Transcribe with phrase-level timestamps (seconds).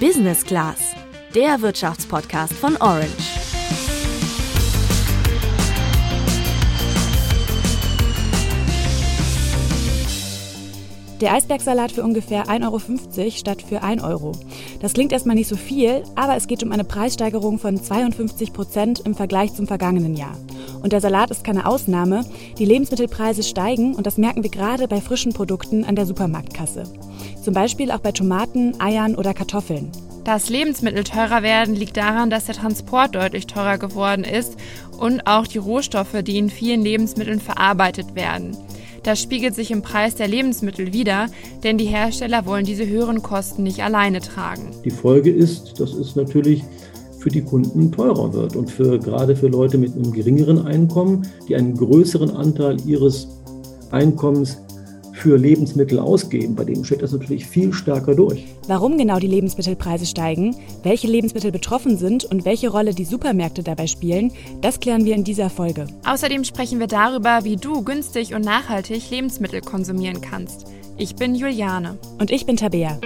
[0.00, 0.94] Business Class,
[1.34, 3.06] der Wirtschaftspodcast von Orange.
[11.22, 14.32] Der Eisbergsalat für ungefähr 1,50 Euro statt für 1 Euro.
[14.82, 19.00] Das klingt erstmal nicht so viel, aber es geht um eine Preissteigerung von 52 Prozent
[19.00, 20.36] im Vergleich zum vergangenen Jahr.
[20.86, 22.24] Und der Salat ist keine Ausnahme.
[22.60, 26.84] Die Lebensmittelpreise steigen und das merken wir gerade bei frischen Produkten an der Supermarktkasse.
[27.42, 29.90] Zum Beispiel auch bei Tomaten, Eiern oder Kartoffeln.
[30.22, 34.54] Dass Lebensmittel teurer werden, liegt daran, dass der Transport deutlich teurer geworden ist
[34.96, 38.56] und auch die Rohstoffe, die in vielen Lebensmitteln verarbeitet werden.
[39.02, 41.26] Das spiegelt sich im Preis der Lebensmittel wider,
[41.64, 44.70] denn die Hersteller wollen diese höheren Kosten nicht alleine tragen.
[44.84, 46.62] Die Folge ist, dass es natürlich
[47.26, 51.56] für die Kunden teurer wird und für, gerade für Leute mit einem geringeren Einkommen, die
[51.56, 53.26] einen größeren Anteil ihres
[53.90, 54.58] Einkommens
[55.12, 56.54] für Lebensmittel ausgeben.
[56.54, 58.44] Bei denen schlägt das natürlich viel stärker durch.
[58.68, 60.54] Warum genau die Lebensmittelpreise steigen,
[60.84, 64.30] welche Lebensmittel betroffen sind und welche Rolle die Supermärkte dabei spielen,
[64.60, 65.88] das klären wir in dieser Folge.
[66.04, 70.68] Außerdem sprechen wir darüber, wie du günstig und nachhaltig Lebensmittel konsumieren kannst.
[70.96, 71.98] Ich bin Juliane.
[72.20, 73.00] Und ich bin Tabea.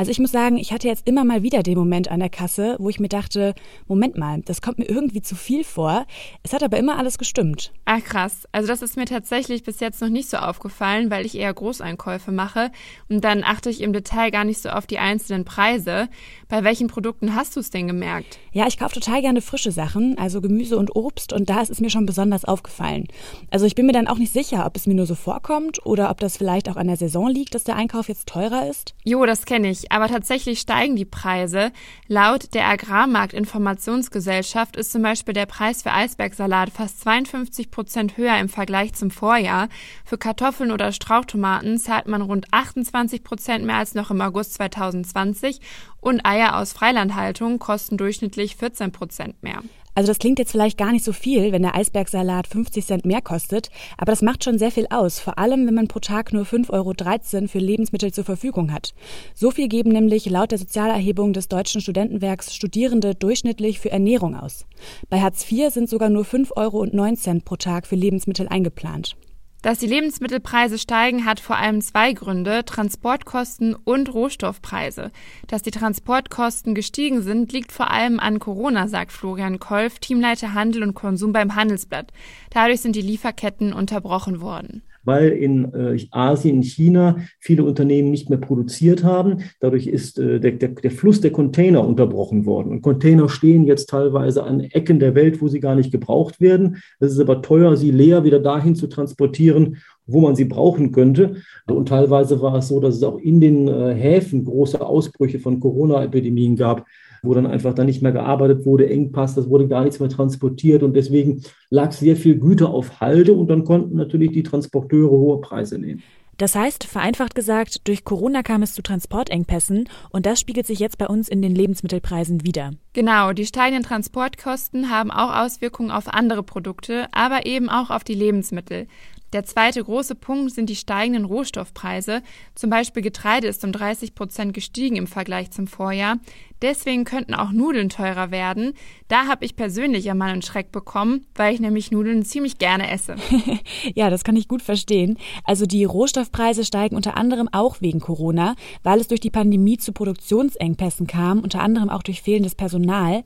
[0.00, 2.76] Also ich muss sagen, ich hatte jetzt immer mal wieder den Moment an der Kasse,
[2.78, 3.54] wo ich mir dachte,
[3.86, 6.06] Moment mal, das kommt mir irgendwie zu viel vor.
[6.42, 7.70] Es hat aber immer alles gestimmt.
[7.84, 8.48] Ach krass.
[8.50, 12.32] Also das ist mir tatsächlich bis jetzt noch nicht so aufgefallen, weil ich eher Großeinkäufe
[12.32, 12.72] mache
[13.10, 16.08] und dann achte ich im Detail gar nicht so auf die einzelnen Preise.
[16.48, 18.38] Bei welchen Produkten hast du es denn gemerkt?
[18.52, 21.80] Ja, ich kaufe total gerne frische Sachen, also Gemüse und Obst und da ist es
[21.82, 23.06] mir schon besonders aufgefallen.
[23.50, 26.08] Also ich bin mir dann auch nicht sicher, ob es mir nur so vorkommt oder
[26.08, 28.94] ob das vielleicht auch an der Saison liegt, dass der Einkauf jetzt teurer ist.
[29.04, 31.72] Jo, das kenne ich aber tatsächlich steigen die Preise.
[32.08, 38.48] Laut der Agrarmarktinformationsgesellschaft ist zum Beispiel der Preis für Eisbergsalat fast 52 Prozent höher im
[38.48, 39.68] Vergleich zum Vorjahr.
[40.04, 45.60] Für Kartoffeln oder Strauchtomaten zahlt man rund 28 Prozent mehr als noch im August 2020
[46.00, 49.60] und Eier aus Freilandhaltung kosten durchschnittlich 14 Prozent mehr.
[50.00, 53.20] Also das klingt jetzt vielleicht gar nicht so viel, wenn der Eisbergsalat 50 Cent mehr
[53.20, 56.44] kostet, aber das macht schon sehr viel aus, vor allem wenn man pro Tag nur
[56.44, 58.94] 5,13 Euro für Lebensmittel zur Verfügung hat.
[59.34, 64.64] So viel geben nämlich laut der Sozialerhebung des Deutschen Studentenwerks Studierende durchschnittlich für Ernährung aus.
[65.10, 69.18] Bei Hartz IV sind sogar nur 5,09 Euro pro Tag für Lebensmittel eingeplant.
[69.62, 75.10] Dass die Lebensmittelpreise steigen, hat vor allem zwei Gründe, Transportkosten und Rohstoffpreise.
[75.48, 80.82] Dass die Transportkosten gestiegen sind, liegt vor allem an Corona, sagt Florian Kolf, Teamleiter Handel
[80.82, 82.10] und Konsum beim Handelsblatt.
[82.50, 88.30] Dadurch sind die Lieferketten unterbrochen worden weil in äh, Asien, in China viele Unternehmen nicht
[88.30, 89.38] mehr produziert haben.
[89.58, 92.70] Dadurch ist äh, der, der, der Fluss der Container unterbrochen worden.
[92.70, 96.76] Und Container stehen jetzt teilweise an Ecken der Welt, wo sie gar nicht gebraucht werden.
[97.00, 99.78] Es ist aber teuer, sie leer wieder dahin zu transportieren,
[100.12, 101.36] wo man sie brauchen könnte.
[101.68, 105.60] Und teilweise war es so, dass es auch in den äh, Häfen große Ausbrüche von
[105.60, 106.84] Corona-Epidemien gab
[107.22, 110.82] wo dann einfach dann nicht mehr gearbeitet wurde, Engpass, das wurde gar nichts mehr transportiert
[110.82, 115.40] und deswegen lag sehr viel Güter auf Halde und dann konnten natürlich die Transporteure hohe
[115.40, 116.02] Preise nehmen.
[116.38, 120.96] Das heißt, vereinfacht gesagt, durch Corona kam es zu Transportengpässen und das spiegelt sich jetzt
[120.96, 122.70] bei uns in den Lebensmittelpreisen wieder.
[122.94, 128.14] Genau, die steigenden Transportkosten haben auch Auswirkungen auf andere Produkte, aber eben auch auf die
[128.14, 128.86] Lebensmittel.
[129.32, 132.22] Der zweite große Punkt sind die steigenden Rohstoffpreise.
[132.54, 136.18] Zum Beispiel Getreide ist um 30 Prozent gestiegen im Vergleich zum Vorjahr.
[136.62, 138.74] Deswegen könnten auch Nudeln teurer werden.
[139.08, 142.90] Da habe ich persönlich ja mal einen Schreck bekommen, weil ich nämlich Nudeln ziemlich gerne
[142.90, 143.16] esse.
[143.94, 145.16] ja, das kann ich gut verstehen.
[145.44, 149.92] Also die Rohstoffpreise steigen unter anderem auch wegen Corona, weil es durch die Pandemie zu
[149.92, 153.24] Produktionsengpässen kam, unter anderem auch durch fehlendes Personal,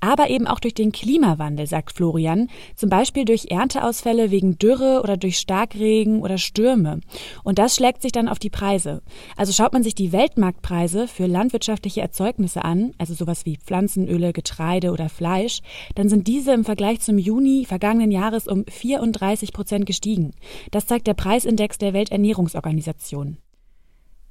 [0.00, 5.16] aber eben auch durch den Klimawandel, sagt Florian, zum Beispiel durch Ernteausfälle wegen Dürre oder
[5.16, 7.00] durch Starkregen oder Stürme.
[7.42, 9.02] Und das schlägt sich dann auf die Preise.
[9.36, 14.32] Also schaut man sich die Weltmarktpreise für landwirtschaftliche Erzeugnisse an, an, also sowas wie Pflanzenöle,
[14.32, 15.60] Getreide oder Fleisch,
[15.94, 20.32] dann sind diese im Vergleich zum Juni vergangenen Jahres um 34 Prozent gestiegen.
[20.70, 23.38] Das zeigt der Preisindex der Welternährungsorganisation.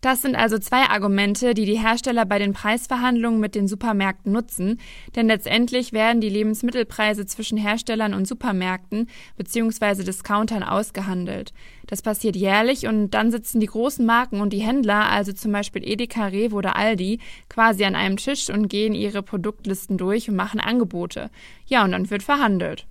[0.06, 4.80] Das sind also zwei Argumente, die die Hersteller bei den Preisverhandlungen mit den Supermärkten nutzen,
[5.16, 10.04] denn letztendlich werden die Lebensmittelpreise zwischen Herstellern und Supermärkten bzw.
[10.04, 11.54] Discountern ausgehandelt.
[11.88, 15.82] Das passiert jährlich und dann sitzen die großen Marken und die Händler, also zum Beispiel
[15.84, 17.20] Edeka, Rewe oder Aldi,
[17.50, 21.32] quasi an einem Tisch und gehen ihre Produktlisten durch und machen Angebote.
[21.66, 22.86] Ja, und dann wird verhandelt.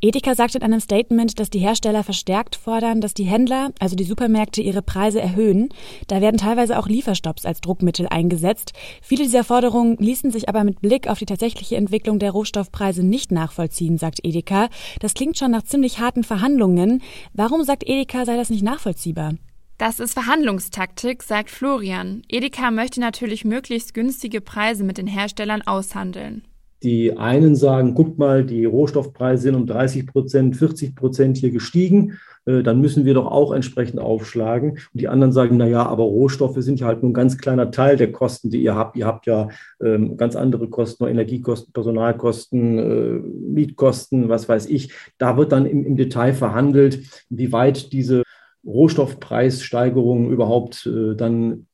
[0.00, 4.04] Edeka sagt in einem Statement, dass die Hersteller verstärkt fordern, dass die Händler, also die
[4.04, 5.70] Supermärkte, ihre Preise erhöhen.
[6.06, 8.74] Da werden teilweise auch Lieferstopps als Druckmittel eingesetzt.
[9.02, 13.32] Viele dieser Forderungen ließen sich aber mit Blick auf die tatsächliche Entwicklung der Rohstoffpreise nicht
[13.32, 14.68] nachvollziehen, sagt Edeka.
[15.00, 17.02] Das klingt schon nach ziemlich harten Verhandlungen.
[17.32, 19.34] Warum sagt Edeka, sei das nicht nachvollziehbar?
[19.78, 22.22] Das ist Verhandlungstaktik, sagt Florian.
[22.28, 26.44] Edeka möchte natürlich möglichst günstige Preise mit den Herstellern aushandeln.
[26.82, 32.18] Die einen sagen, guck mal, die Rohstoffpreise sind um 30 Prozent, 40 Prozent hier gestiegen.
[32.48, 34.70] Äh, dann müssen wir doch auch entsprechend aufschlagen.
[34.70, 37.70] Und die anderen sagen, na ja, aber Rohstoffe sind ja halt nur ein ganz kleiner
[37.70, 38.96] Teil der Kosten, die ihr habt.
[38.96, 39.48] Ihr habt ja
[39.82, 43.18] ähm, ganz andere Kosten, Energiekosten, Personalkosten, äh,
[43.52, 44.92] Mietkosten, was weiß ich.
[45.18, 48.22] Da wird dann im, im Detail verhandelt, wie weit diese
[48.64, 51.67] Rohstoffpreissteigerungen überhaupt äh, dann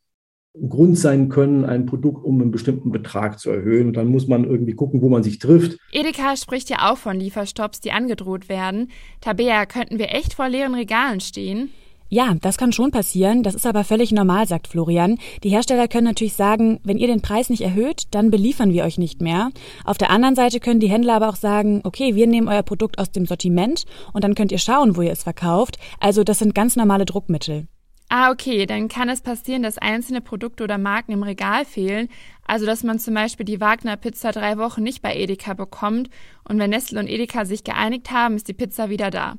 [0.68, 3.88] Grund sein können, ein Produkt um einen bestimmten Betrag zu erhöhen.
[3.88, 5.78] Und dann muss man irgendwie gucken, wo man sich trifft.
[5.92, 8.90] Edeka spricht ja auch von Lieferstopps, die angedroht werden.
[9.20, 11.70] Tabea, könnten wir echt vor leeren Regalen stehen?
[12.08, 13.42] Ja, das kann schon passieren.
[13.42, 15.18] Das ist aber völlig normal, sagt Florian.
[15.42, 18.98] Die Hersteller können natürlich sagen, wenn ihr den Preis nicht erhöht, dann beliefern wir euch
[18.98, 19.50] nicht mehr.
[19.84, 23.00] Auf der anderen Seite können die Händler aber auch sagen, okay, wir nehmen euer Produkt
[23.00, 25.78] aus dem Sortiment und dann könnt ihr schauen, wo ihr es verkauft.
[25.98, 27.66] Also das sind ganz normale Druckmittel.
[28.08, 32.08] Ah, okay, dann kann es passieren, dass einzelne Produkte oder Marken im Regal fehlen.
[32.46, 36.10] Also, dass man zum Beispiel die Wagner Pizza drei Wochen nicht bei Edeka bekommt
[36.44, 39.36] und wenn Nestle und Edeka sich geeinigt haben, ist die Pizza wieder da.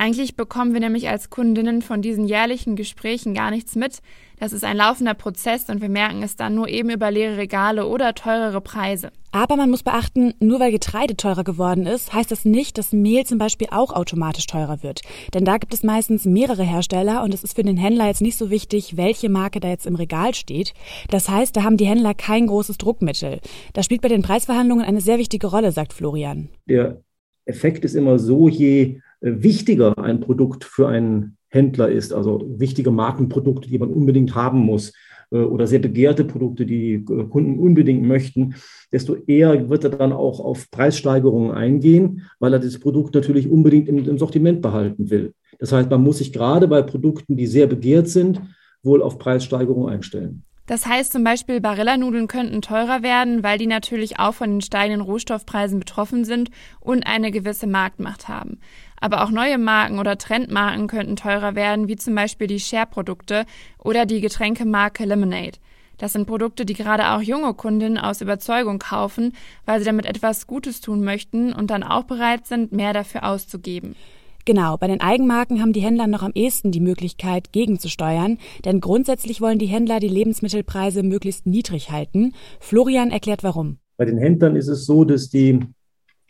[0.00, 3.98] Eigentlich bekommen wir nämlich als Kundinnen von diesen jährlichen Gesprächen gar nichts mit.
[4.38, 7.84] Das ist ein laufender Prozess und wir merken es dann nur eben über leere Regale
[7.84, 9.10] oder teurere Preise.
[9.32, 13.26] Aber man muss beachten, nur weil Getreide teurer geworden ist, heißt das nicht, dass Mehl
[13.26, 15.00] zum Beispiel auch automatisch teurer wird.
[15.34, 18.38] Denn da gibt es meistens mehrere Hersteller und es ist für den Händler jetzt nicht
[18.38, 20.74] so wichtig, welche Marke da jetzt im Regal steht.
[21.10, 23.40] Das heißt, da haben die Händler kein großes Druckmittel.
[23.72, 26.50] Das spielt bei den Preisverhandlungen eine sehr wichtige Rolle, sagt Florian.
[26.68, 27.02] Der
[27.46, 33.68] Effekt ist immer so, je wichtiger ein Produkt für einen Händler ist, also wichtige Markenprodukte,
[33.68, 34.92] die man unbedingt haben muss
[35.30, 38.54] äh, oder sehr begehrte Produkte, die äh, Kunden unbedingt möchten,
[38.92, 43.88] desto eher wird er dann auch auf Preissteigerungen eingehen, weil er das Produkt natürlich unbedingt
[43.88, 45.32] im, im Sortiment behalten will.
[45.58, 48.40] Das heißt, man muss sich gerade bei Produkten, die sehr begehrt sind,
[48.82, 50.44] wohl auf Preissteigerungen einstellen.
[50.66, 55.00] Das heißt zum Beispiel, Barillanudeln könnten teurer werden, weil die natürlich auch von den steigenden
[55.00, 58.60] Rohstoffpreisen betroffen sind und eine gewisse Marktmacht haben.
[59.00, 63.44] Aber auch neue Marken oder Trendmarken könnten teurer werden, wie zum Beispiel die Share-Produkte
[63.78, 65.58] oder die Getränkemarke Lemonade.
[65.98, 69.32] Das sind Produkte, die gerade auch junge Kundinnen aus Überzeugung kaufen,
[69.66, 73.96] weil sie damit etwas Gutes tun möchten und dann auch bereit sind, mehr dafür auszugeben.
[74.44, 79.42] Genau, bei den Eigenmarken haben die Händler noch am ehesten die Möglichkeit, gegenzusteuern, denn grundsätzlich
[79.42, 82.32] wollen die Händler die Lebensmittelpreise möglichst niedrig halten.
[82.58, 83.78] Florian erklärt warum.
[83.98, 85.60] Bei den Händlern ist es so, dass die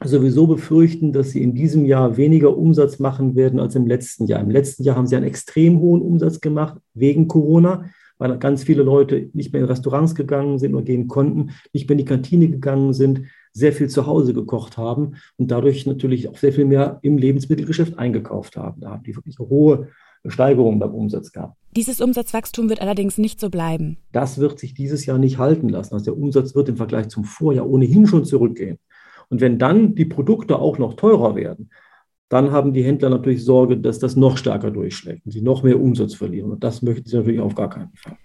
[0.04, 4.40] sowieso befürchten, dass sie in diesem Jahr weniger Umsatz machen werden als im letzten Jahr.
[4.40, 7.86] Im letzten Jahr haben sie einen extrem hohen Umsatz gemacht wegen Corona,
[8.18, 11.94] weil ganz viele Leute nicht mehr in Restaurants gegangen sind oder gehen konnten, nicht mehr
[11.94, 13.22] in die Kantine gegangen sind
[13.58, 17.98] sehr viel zu Hause gekocht haben und dadurch natürlich auch sehr viel mehr im Lebensmittelgeschäft
[17.98, 18.80] eingekauft haben.
[18.80, 19.88] Da haben die wirklich hohe
[20.26, 21.56] Steigerungen beim Umsatz gehabt.
[21.76, 23.98] Dieses Umsatzwachstum wird allerdings nicht so bleiben.
[24.12, 25.94] Das wird sich dieses Jahr nicht halten lassen.
[25.94, 28.78] Also der Umsatz wird im Vergleich zum Vorjahr ohnehin schon zurückgehen.
[29.30, 31.70] Und wenn dann die Produkte auch noch teurer werden,
[32.28, 35.80] dann haben die Händler natürlich Sorge, dass das noch stärker durchschlägt und sie noch mehr
[35.80, 36.50] Umsatz verlieren.
[36.50, 38.18] Und das möchten sie natürlich auf gar keinen Fall.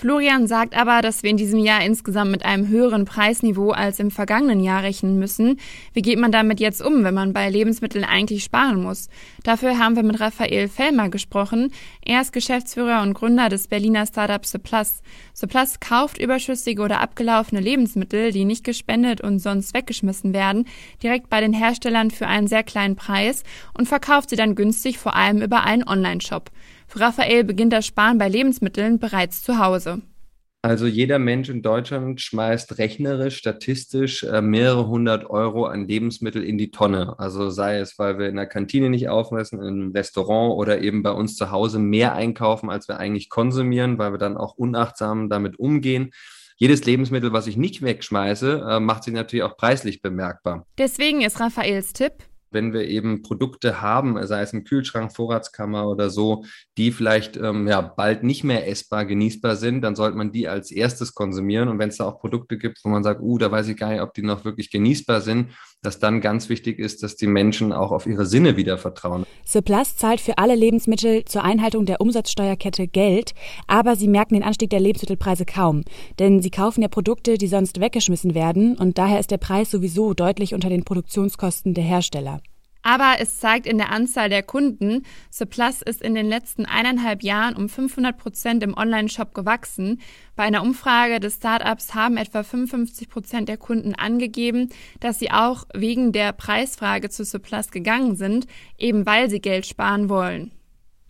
[0.00, 4.12] Florian sagt aber, dass wir in diesem Jahr insgesamt mit einem höheren Preisniveau als im
[4.12, 5.58] vergangenen Jahr rechnen müssen.
[5.92, 9.08] Wie geht man damit jetzt um, wenn man bei Lebensmitteln eigentlich sparen muss?
[9.42, 11.72] Dafür haben wir mit Raphael Fellmer gesprochen.
[12.00, 15.02] Er ist Geschäftsführer und Gründer des Berliner Startups Surplus.
[15.34, 20.66] Surplus kauft überschüssige oder abgelaufene Lebensmittel, die nicht gespendet und sonst weggeschmissen werden,
[21.02, 23.42] direkt bei den Herstellern für einen sehr kleinen Preis
[23.74, 26.52] und verkauft sie dann günstig vor allem über einen Online-Shop.
[26.88, 30.00] Für Raphael beginnt das Sparen bei Lebensmitteln bereits zu Hause.
[30.62, 36.58] Also jeder Mensch in Deutschland schmeißt rechnerisch, statistisch äh, mehrere hundert Euro an Lebensmittel in
[36.58, 37.14] die Tonne.
[37.18, 41.12] Also sei es, weil wir in der Kantine nicht aufmessen, im Restaurant oder eben bei
[41.12, 45.58] uns zu Hause mehr einkaufen, als wir eigentlich konsumieren, weil wir dann auch unachtsam damit
[45.58, 46.10] umgehen.
[46.56, 50.66] Jedes Lebensmittel, was ich nicht wegschmeiße, äh, macht sich natürlich auch preislich bemerkbar.
[50.76, 52.14] Deswegen ist Raphaels Tipp,
[52.50, 56.44] wenn wir eben Produkte haben, sei es im Kühlschrank, Vorratskammer oder so,
[56.76, 60.70] die vielleicht ähm, ja, bald nicht mehr essbar, genießbar sind, dann sollte man die als
[60.70, 61.68] erstes konsumieren.
[61.68, 63.90] Und wenn es da auch Produkte gibt, wo man sagt, uh, da weiß ich gar
[63.90, 65.50] nicht, ob die noch wirklich genießbar sind,
[65.82, 69.24] dass dann ganz wichtig ist, dass die Menschen auch auf ihre Sinne wieder vertrauen.
[69.44, 73.32] Surplus zahlt für alle Lebensmittel zur Einhaltung der Umsatzsteuerkette Geld,
[73.66, 75.84] aber sie merken den Anstieg der Lebensmittelpreise kaum.
[76.18, 80.14] Denn sie kaufen ja Produkte, die sonst weggeschmissen werden und daher ist der Preis sowieso
[80.14, 82.37] deutlich unter den Produktionskosten der Hersteller.
[82.88, 87.54] Aber es zeigt in der Anzahl der Kunden, Surplus ist in den letzten eineinhalb Jahren
[87.54, 90.00] um 500 Prozent im Online-Shop gewachsen.
[90.36, 95.66] Bei einer Umfrage des Startups haben etwa 55 Prozent der Kunden angegeben, dass sie auch
[95.74, 98.46] wegen der Preisfrage zu Surplus gegangen sind,
[98.78, 100.57] eben weil sie Geld sparen wollen.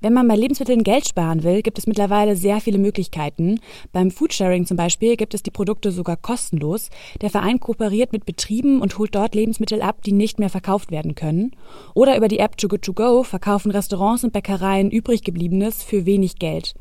[0.01, 3.59] Wenn man bei Lebensmitteln Geld sparen will, gibt es mittlerweile sehr viele Möglichkeiten.
[3.93, 6.91] Beim Foodsharing zum Beispiel gibt es die Produkte sogar kostenlos.
[7.21, 11.17] Der Verein kooperiert mit Betrieben und holt dort Lebensmittel ab, die nicht mehr verkauft werden
[11.17, 11.51] können.
[11.95, 16.07] Oder über die App Too Good To Go verkaufen Restaurants und Bäckereien übrig gebliebenes für
[16.07, 16.77] wenig Geld.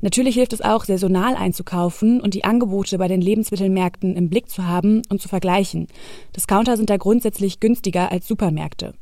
[0.00, 4.68] Natürlich hilft es auch, saisonal einzukaufen und die Angebote bei den Lebensmittelmärkten im Blick zu
[4.68, 5.88] haben und zu vergleichen.
[6.36, 8.94] Discounter sind da grundsätzlich günstiger als Supermärkte.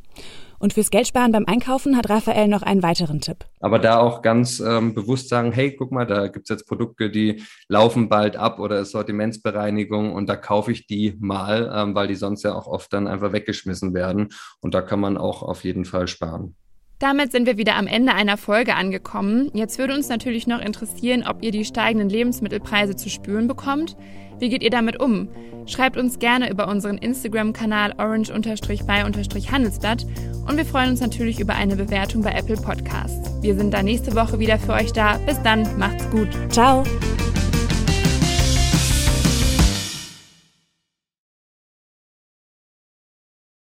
[0.58, 3.44] Und fürs Geldsparen beim Einkaufen hat Raphael noch einen weiteren Tipp.
[3.60, 7.42] Aber da auch ganz ähm, bewusst sagen, hey, guck mal, da gibt's jetzt Produkte, die
[7.68, 12.16] laufen bald ab oder ist Sortimentsbereinigung und da kaufe ich die mal, ähm, weil die
[12.16, 14.28] sonst ja auch oft dann einfach weggeschmissen werden.
[14.60, 16.56] Und da kann man auch auf jeden Fall sparen.
[16.98, 19.52] Damit sind wir wieder am Ende einer Folge angekommen.
[19.54, 23.96] Jetzt würde uns natürlich noch interessieren, ob ihr die steigenden Lebensmittelpreise zu spüren bekommt.
[24.40, 25.28] Wie geht ihr damit um?
[25.66, 30.06] Schreibt uns gerne über unseren Instagram-Kanal orange-by-handelsblatt
[30.48, 33.30] und wir freuen uns natürlich über eine Bewertung bei Apple Podcasts.
[33.42, 35.18] Wir sind da nächste Woche wieder für euch da.
[35.18, 36.28] Bis dann, macht's gut.
[36.50, 36.84] Ciao.